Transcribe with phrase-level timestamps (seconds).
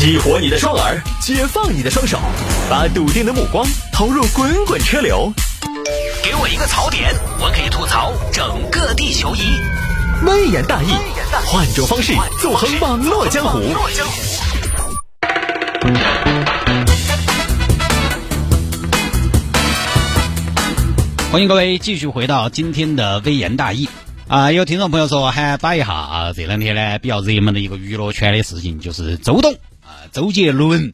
[0.00, 2.18] 激活你的双耳，解放你的双手，
[2.70, 5.30] 把笃定的目光投入滚滚车流。
[6.24, 9.40] 给我一个槽点，我可以吐槽整个地球仪。
[10.24, 10.86] 微言大义，
[11.44, 13.60] 换种方式纵横网络江湖。
[21.30, 23.86] 欢迎各位继续回到今天的微言大义
[24.28, 24.50] 啊！
[24.50, 29.58] 有听众朋友说喊打一下啊，这两天呢比较热门的一个娱乐圈的事情就是周董啊，
[30.12, 30.92] 周杰伦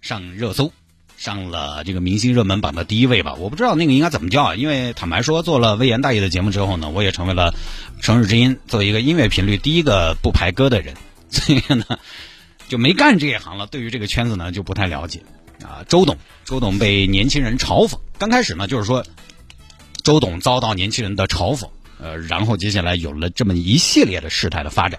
[0.00, 0.72] 上热搜，
[1.16, 3.34] 上了这个明星热门榜的第一位吧。
[3.34, 7.54] 我不知道那个应该怎么叫啊，因为坦白说，做了微言大义的节目之后呢，我也成为了
[8.00, 10.94] 城市之音作为一个音乐频率第一个不排歌的人，
[11.30, 11.84] 所以呢
[12.68, 13.66] 就没干这一行了。
[13.66, 15.22] 对于这个圈子呢就不太了解
[15.62, 15.84] 啊。
[15.88, 19.04] 周董，周董被年轻人嘲讽，刚开始呢就是说。
[20.02, 21.68] 周董遭到年轻人的嘲讽，
[22.00, 24.98] 呃，然后接下来有了这么一系列的事态的发展。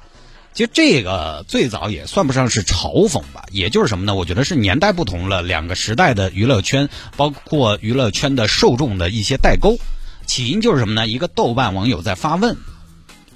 [0.54, 4.16] 其实这个最早也算不上是嘲讽吧，也就是什么呢？
[4.16, 9.78] 我觉得是年代不同了，两个时代的娱乐圈，包括娱乐圈的受众的一些代沟。
[10.26, 11.08] 起因就是什么呢？
[11.08, 12.58] 一个豆瓣网友在发问，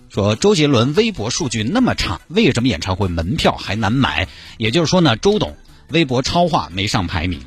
[0.09, 4.27] 说周杰伦微博数据那么差，为什么演唱会门票还难买？
[4.57, 5.55] 也就是说呢，周董
[5.89, 7.41] 微博超话没上排名，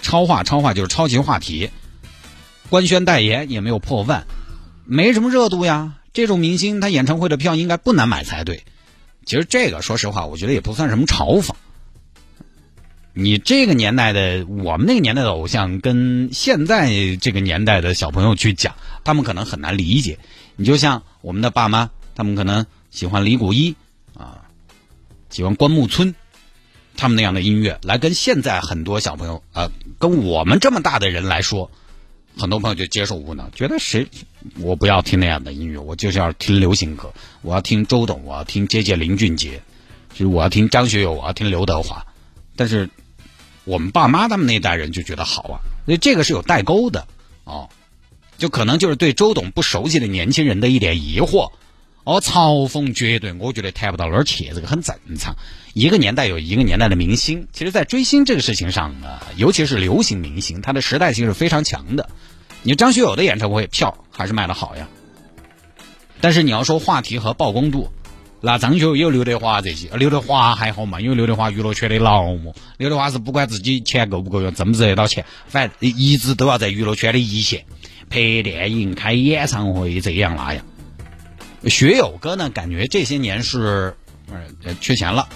[0.00, 1.70] 超话超话就是超级话题。
[2.70, 4.26] 官宣代言也没有破万，
[4.84, 5.94] 没什么热度呀。
[6.12, 8.64] 这种明星他演唱会的票应该不难买才对。
[9.28, 11.50] 其实这个说实话，我觉得也不算什么嘲讽。
[13.12, 20.18] 你这个年代的，我们那个年代的偶像，跟现在这个年代的小朋友去讲，他们可能很难理解。
[20.56, 23.76] 你就像我们的爸妈，他们可能喜欢李谷一
[24.16, 24.48] 啊，
[25.28, 26.14] 喜欢关牧村，
[26.96, 31.70] 他们那样的音乐，来跟现在很多小朋友啊，跟我们这么大的人来说。
[32.38, 34.06] 很多朋友就接受无能，觉得谁
[34.60, 39.60] 我不要听那样的音乐，我就是要听流行歌，我要听周董，我要听接接林俊杰，
[40.12, 42.06] 就是我要听张学友，我要听刘德华。
[42.54, 42.88] 但是
[43.64, 47.08] 我们爸妈他们那代人就觉得好啊，所以这个是有代沟的
[47.44, 47.68] 哦，
[48.38, 51.50] 就可能就是对周董不熟悉的年轻人的一点疑惑。
[52.04, 55.36] 哦，嘲讽绝对，我觉得谈不到哪儿去，这个很正常。
[55.74, 62.08] 一个年代有一个年代的明星，其实，在追星这个事情上呢，尤其是流行明星，它的时代性是非常强的。
[62.62, 64.88] 你张学友的演唱会票还是卖的好呀，
[66.20, 67.90] 但是你要说话题和曝光度，
[68.40, 77.64] 那张学友有刘德华这些，刘德华还好嘛，因为刘德华娱乐圈的劳模，刘德华是不管自己钱够不够用，挣不挣得到钱，反正一直都要在娱乐圈的一线，
[78.10, 80.64] 拍电影、开演唱会这样那样。
[81.64, 82.50] 学友哥呢？
[82.50, 83.96] 感觉这些年是
[84.62, 85.28] 呃缺钱了，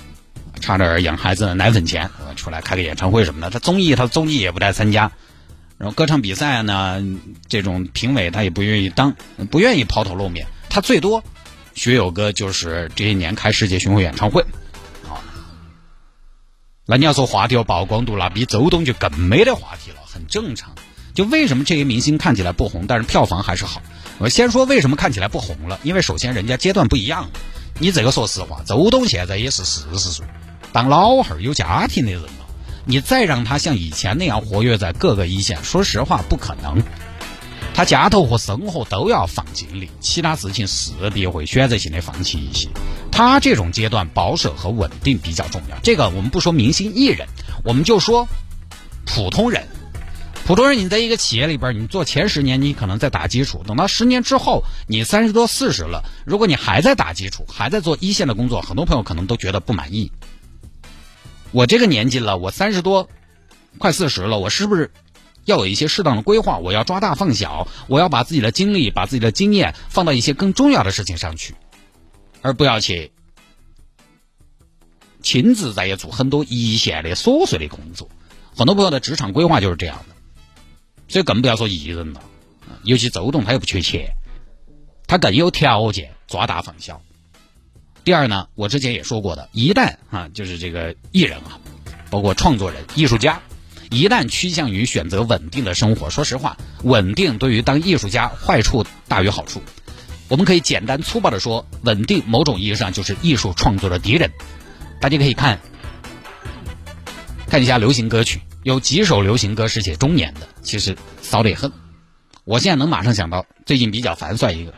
[0.60, 3.50] 差点养孩子的奶粉钱，出来开个演唱会什么的。
[3.50, 5.10] 他综艺他综艺也不带参加，
[5.78, 7.02] 然后歌唱比赛呢，
[7.48, 9.16] 这种评委他也不愿意当，
[9.50, 10.46] 不愿意抛头露面。
[10.68, 11.24] 他最多
[11.74, 14.42] 学友哥就是这些年开世界巡回演唱会
[15.04, 15.18] 啊。
[16.86, 20.74] 那你要说话题和曝光度，那比周董就更没得话题了，很正常。
[21.14, 23.82] 就为什么这些明星看起来不红，但是票房还是好？
[24.18, 27.28] 我先说为什么看起来不红了，因为首先人家阶段不一样。
[27.78, 30.26] 你这个说实话，周董现在也是四十岁，
[30.72, 32.22] 当老汉儿有家庭的人，
[32.84, 36.82] 你再让他像以前那样活跃在各个一线，说实话不可能。
[37.74, 42.68] 他家头和生活都要放精力，其他事情势必会选择性的放弃一些。
[43.10, 45.78] 他这种阶段保守和稳定比较重要。
[45.82, 47.28] 这个我们不说明星艺人，
[47.64, 48.28] 我们就说
[49.06, 49.66] 普通人。
[50.44, 53.62] 普通人，你在一个企业里边，你做前十年，你可能在打基础。
[53.64, 60.10] 等到十年之后，你三十多、四十了，如果你还在打基础，还在做一线的工作，很多朋友可能都觉得不满意。
[61.52, 63.08] 我这个年纪了，我三十多，
[63.78, 64.90] 快四十了，我是不是
[65.44, 66.58] 要有一些适当的规划？
[66.58, 71.54] 我要抓大放小，我要把自己的精力、把自己的经验放到一些更重要的事情上去，
[72.40, 73.12] 而不要去
[75.22, 78.08] 亲自在也做很多一线的琐碎的工作。
[78.56, 80.14] 很多朋友的职场规划就是这样的。
[81.08, 82.22] 所以更不要说艺人了，
[82.84, 84.14] 尤其周董他又不缺钱，
[85.06, 87.02] 他更有条件抓大放小。
[88.04, 91.60] 第二呢，我之前也说过的，一旦啊，就是这个艺人啊，
[92.10, 93.40] 包括创作人、艺术家，
[93.90, 99.62] 一旦趋向于选择稳定的生活，说实话，稳定对于当艺术家坏处大于好处。
[100.28, 104.30] 我们可以简单粗暴的说，稳定某种意义上就是艺术创作的敌人。
[105.00, 105.60] 大家可以看
[107.46, 108.40] 看一下流行歌曲。
[108.64, 111.70] 有几首流行歌是写中年的，其实骚得很。
[112.44, 114.72] 我现在能马上想到最近比较烦算一个，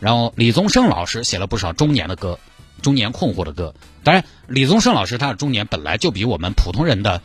[0.00, 2.38] 然后李宗盛老师写了不少中年的歌，
[2.82, 3.74] 中年困惑的歌。
[4.04, 7.20] 当然，李宗盛老师他的中年本来就比我们普通人的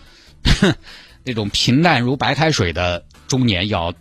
[1.24, 3.94] 那种平淡如白开水的中年要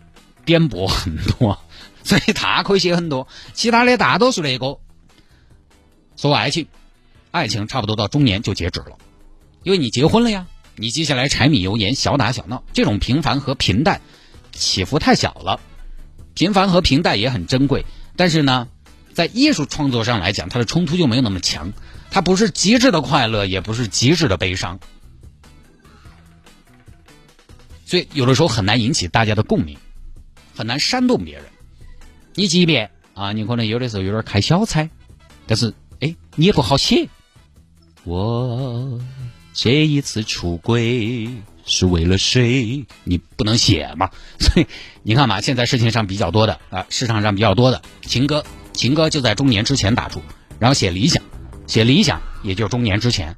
[0.45, 1.59] 颠簸很多，
[2.03, 3.29] 所以他可以写很多。
[3.53, 4.79] 其他的大多数的歌
[6.17, 6.67] 说爱情，
[7.31, 8.99] 爱情差不多到中年就截止了。
[9.63, 14.01] 因为你结婚了呀，你接下来柴米油盐小打小闹，这种平凡和平淡
[14.53, 15.61] 起伏太小了。
[16.35, 17.85] 平凡和平淡也很珍贵，
[18.17, 18.67] 但是呢，
[19.15, 21.73] 在艺术创作上来讲，它的冲突就没有那么强。
[22.11, 24.79] 它不是极致的快乐，也不是极致的悲伤，
[27.87, 29.79] 所以有的时候很难引起大家的共鸣，
[30.55, 31.45] 很难煽动别人。
[32.35, 34.91] 你即便啊，你可能有的时候有点开小差，
[35.47, 37.09] 但是哎，你也不好写。
[38.05, 39.01] 我
[39.55, 41.31] 这一次出轨
[41.65, 42.85] 是为了谁？
[43.05, 44.11] 你不能写嘛？
[44.39, 44.67] 所以
[45.03, 50.23] 你看嘛，现在事情上比较多的啊，市场上比较多的情歌，情歌就在中年之前打住，
[50.59, 51.23] 然后写理想。
[51.67, 53.35] 写理想，也就中年之前；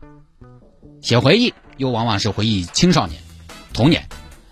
[1.02, 3.20] 写回忆，又往往是回忆青少年、
[3.72, 4.08] 童年。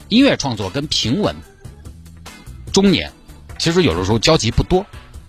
[0.08, 1.34] 音乐创作跟平稳
[2.72, 3.10] 中年，
[3.58, 4.84] 其实有的时候交集不多。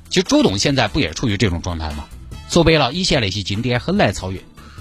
[0.10, 2.06] 其实周董现在不也处于这种状态吗？
[2.50, 4.40] 说白了，以前那些经典很难超越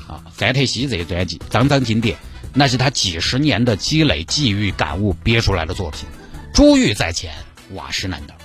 [0.08, 0.20] 啊。
[0.32, 2.18] 范特西这些专辑，张张经典，
[2.52, 6.06] 那是他几十年的积累、际遇、感悟憋出来的作品。
[6.52, 7.32] 珠玉在前，
[7.74, 8.36] 瓦石难登。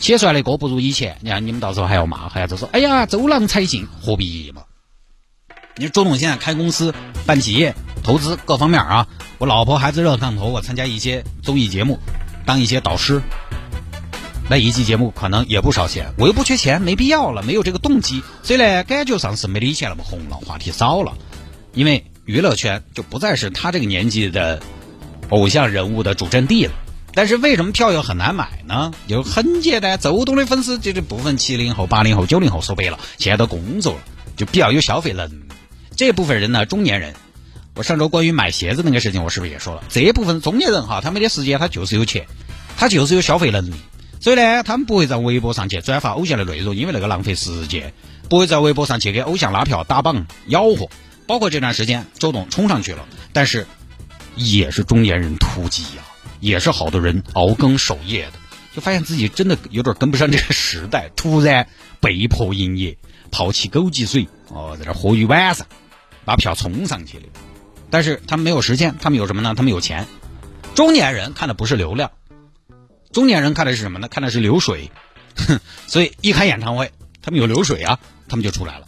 [0.00, 4.62] 写出来的歌不如以前，你看你们到时候还要骂，还要说，哎呀，周郎才尽，何必嘛？
[5.76, 6.94] 你说周董现在开公司、
[7.26, 9.06] 办企业、投资各方面啊，
[9.38, 11.98] 我老婆孩子热炕头，我参加一些综艺节目，
[12.46, 13.20] 当一些导师，
[14.48, 21.12] 那一季节目可能也不少钱，我又不缺钱，没必要了，没有这个动机，所以呢，感觉上是没得以前那么红了，话题少了，
[21.74, 24.60] 因为娱乐圈就不再是他这个年纪的
[25.28, 26.72] 偶像人物的主阵地了。
[27.14, 28.92] 但是为什么票又很难买呢？
[29.08, 34.00] 就很简单，周董的粉丝就这部分七零后、八零后、九零后说白了，现在都工作了，
[34.36, 35.42] 就比较有消费能力。
[35.96, 37.14] 这部分人呢，中年人，
[37.74, 39.82] 我上周关于买鞋子那个事情，我是不是也说了？
[39.88, 42.26] 这一部分中年人哈，他没得时间，他就是有钱，
[42.76, 43.74] 他就是有消费能力，
[44.20, 47.90] 所以呢，他们不会在微博上去转发偶像的内容，因为那个浪费时间；
[48.28, 50.88] 不会在微博上去给偶像拉票、打榜、吆喝。
[51.26, 53.66] 包括这段时间，周董冲上去了，但是
[54.34, 56.02] 也是中年人突击呀。
[56.40, 58.32] 也是好多人熬更守夜的，
[58.74, 61.68] 就发现自己真的有点跟不上这个时代， 突然
[62.00, 62.98] 被迫营业，
[63.30, 65.66] 抛弃枸杞水，哦，在这活一晚上，
[66.24, 67.24] 把票冲上去了。
[67.90, 69.54] 但是他们没有时间，他们有什么呢？
[69.56, 70.06] 他们有钱。
[70.74, 72.12] 中年人看的不是流量，
[73.12, 74.08] 中年人看的是什么呢？
[74.08, 74.90] 看的是流水。
[75.36, 75.58] 哼，
[75.88, 77.98] 所以一开演唱会，他们有流水啊，
[78.28, 78.86] 他们就出来了。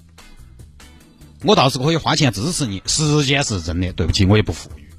[1.43, 4.92] 我倒是可以花钱支持你，时间是真的，对不起，我也不富裕。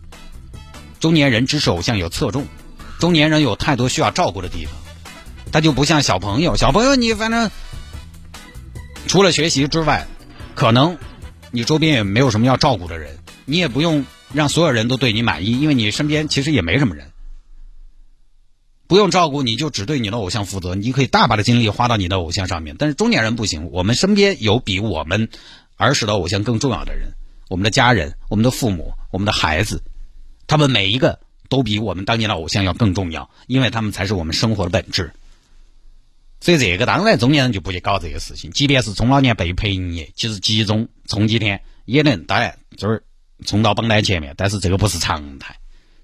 [1.04, 2.48] 中年人支持偶像有侧重，
[2.98, 4.74] 中年人有太多需要照顾的地方，
[5.52, 6.56] 他就不像小朋友。
[6.56, 7.52] 小朋友你反正
[9.06, 10.08] 除了学习之外，
[10.56, 10.98] 可能
[11.52, 17.12] 你周边也没有什么要照顾的人，你也不用让所有人都对你满意，因为你身边其实也没什么人，
[18.88, 22.78] 不用照顾，你就只对你的偶像负责，你可以大把的精力花到你的偶像上面。
[22.80, 25.28] 但是中年人不行，我们身边有比我们
[25.76, 27.12] 儿时的偶像更重要的人，
[27.50, 29.84] 我们的家人、我们的父母、我们的孩子。
[30.48, 31.20] 他们每一个
[31.50, 35.14] 都比我们当年的偶像要更重要，因为他们才是我们生活的本质。
[36.42, 43.04] 所以这个当然中年人就不去搞这些事情，即便是中老年被陪营业，其实集中冲几天也能，当然就是
[43.46, 45.58] 冲到榜单前面，但是这个不是常态。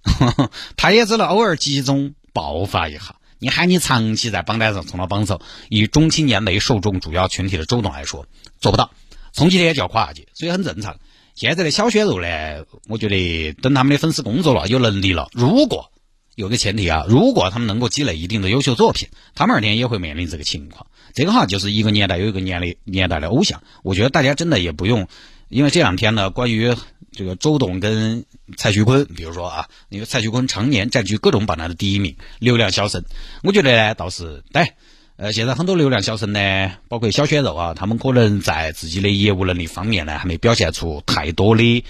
[0.78, 3.18] 他也只能偶尔集中爆发一下。
[3.42, 8.26] 你喊你长期在榜单上冲到榜首，以中青年为受众主要群体的周董来说，
[8.60, 8.92] 做不到，
[9.34, 11.00] 冲几天就要垮下去，所以很正常。
[11.40, 15.90] 现在的小鲜肉呢，我觉得等他们的粉丝工作了，有能力了，如果
[16.36, 20.88] 有个前提啊，如果他们能够积累一定的优秀作品，他们二天也会面临这个情况。
[21.14, 25.08] 这个哈就是一个年代有一个年龄年代的偶像，我觉得大家真的也不用，
[25.48, 26.76] 因为这两天呢，关于
[27.14, 28.26] 这个周董跟
[28.58, 33.06] 蔡徐坤，比如说啊，因为蔡徐坤常年占据各种榜单的第一名，流量小生，
[33.44, 34.74] 我觉得呢倒是对。
[35.22, 41.84] 呃，现在很多流量小生呢，包括小鲜肉啊，他们可能在自己的业务能力方面呢，还没表现出太多的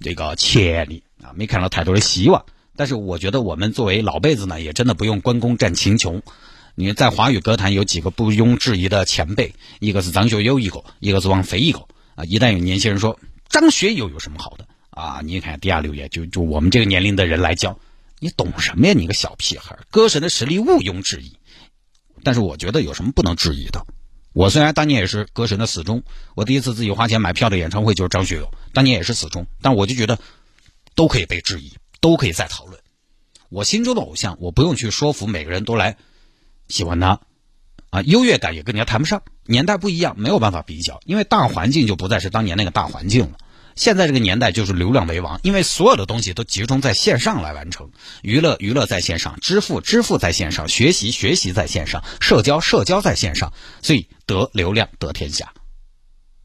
[0.00, 2.44] 这个潜力啊，没看到太多的希望。
[2.76, 6.22] 但是我觉得我们作为老辈子呢，也真的不用关公战秦琼。
[6.76, 11.80] 你在华语歌坛有几个不庸置疑的前辈，一个是张学友一个，一个是王菲一个
[12.14, 12.24] 啊。
[12.24, 17.80] 一旦有年轻人说张学友有什么好的啊，你看底下留言就就我们这个年龄的人来教，
[18.20, 18.94] 你懂什么呀？
[18.96, 21.32] 你个小屁孩，歌神的实力毋庸置疑。
[22.26, 23.86] 但是我觉得有什么不能质疑的？
[24.32, 26.02] 我虽然当年也是歌神的死忠，
[26.34, 30.18] 我第一次自己花钱买票的演唱会就是张学友，当年也是死忠，但我就觉得
[30.96, 32.80] 都可以被质疑，都可以再讨论。
[33.48, 35.96] 我心中的偶像，我不用去说服每个人都来
[36.66, 37.20] 喜欢他，
[37.90, 43.38] 啊，优越感也跟人家谈不上，年代不一样，没有办法比较，因为大环境就不再是当年那个大环境了。
[43.76, 47.90] 现在这个年代就是流量为王，因为所有的东西都集中在线上来完成，
[48.22, 53.52] 娱乐娱乐在线上，支付支付在线上，学习学习在线上，社交社交在线上，
[53.82, 55.52] 所以得流量得天下。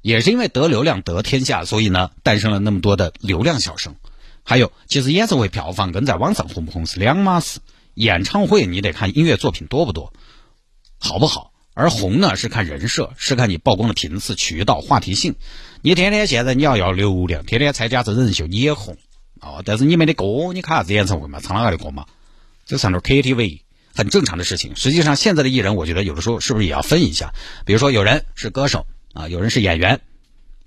[0.01, 3.95] 也是因为得流量得天下，所以呢，诞生了那么多的流量小生。
[4.43, 7.59] 还有，其实演唱会票房跟在网上红不红是两码事。
[7.93, 10.11] 演唱会你得看音乐作品多不多，
[10.99, 11.50] 好不好？
[11.73, 15.35] 而红呢是看人设，是看你曝光的频次、渠道、话题性。
[15.81, 18.97] 你天天现在你要要流量，天天参加真人秀你也红
[19.39, 21.39] 啊，但是你没得歌，你开啥子演唱会嘛？
[21.39, 22.05] 唱哪个的歌嘛？
[22.65, 23.61] 就上点 KTV，
[23.95, 24.75] 很正常的事情。
[24.75, 27.33] 实际上现在的艺人，我觉得有的时候是不是也要分一下？
[27.65, 30.01] 比如说有人是歌手啊，有人是演员，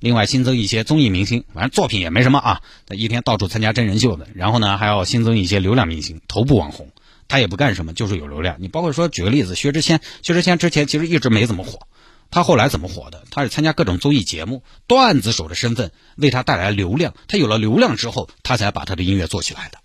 [0.01, 4.27] 另外新增一些综艺明星，反正作品也没什么啊，他一天到处参加真人秀的。
[4.35, 6.91] 然后呢，还要新增一些流量明星、头部网红。
[7.29, 8.57] 他也不干什么，就是有流量。
[8.61, 11.87] 你包括说，举个例子，薛之谦，薛之谦之前其实一直没怎么火，
[12.31, 13.25] 他后来怎么火的？
[13.31, 17.15] 他是参加各种综艺节目，段子手的身份为他带来流量。
[17.29, 19.79] 他有了流量之后，他才把他的音乐做起来的。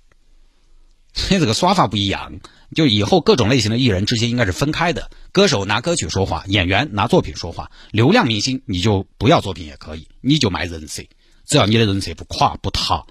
[1.13, 2.39] 所以这个刷法不一样，
[2.75, 5.09] 就以后各种类型的艺人之间应该是分开的。
[5.31, 11.03] 歌手拿歌曲说话，演员拿作品说话，流量明星你就不要作品也可以，你就卖人设，
[11.47, 13.05] 只要你的人设不垮不塌，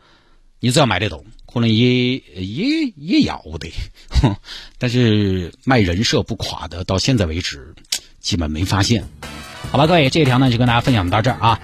[0.61, 1.27] 你只要卖得动。
[1.53, 3.69] 可能也也也要的，
[4.77, 7.75] 但是卖人设不垮的，到现在为止
[8.21, 9.09] 基本没发现。
[9.71, 11.61] 好吧，各位，这条呢就跟大家分享到这儿啊。